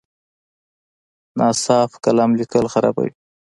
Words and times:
ناصاف 1.39 1.91
قلم 2.03 2.31
لیکل 2.39 2.65
خرابوي. 2.73 3.11